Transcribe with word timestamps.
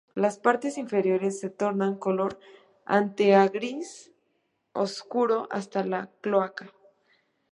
Las 0.15 0.39
partes 0.39 0.79
inferiores 0.79 1.39
se 1.39 1.51
tornan 1.51 1.95
color 1.99 2.39
ante 2.85 3.35
a 3.35 3.47
gris 3.47 4.11
oscuro 4.73 5.47
hasta 5.51 5.83
la 5.85 6.09
cloaca. 6.21 6.73